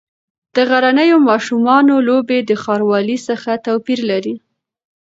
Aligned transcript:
د 0.55 0.57
غرنیو 0.69 1.17
ماشومانو 1.29 1.93
لوبې 2.07 2.37
د 2.49 2.51
ښاروالۍ 2.63 3.17
څخه 3.27 3.51
توپیر 3.65 3.99
لري. 4.11 4.35